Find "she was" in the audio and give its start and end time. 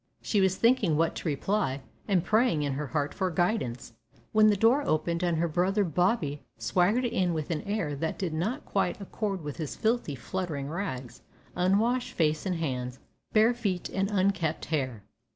0.23-0.55